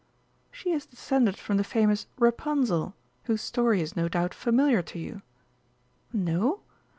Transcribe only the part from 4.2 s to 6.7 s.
familiar to you.... No?